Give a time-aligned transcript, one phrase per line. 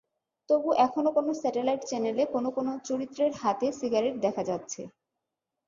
[0.49, 4.81] তবু এখনো কোনো স্যাটেলাইট চ্যানেলে কোনো কোনো চরিত্রের হাতে সিগারেট দেখা যাচ্ছে।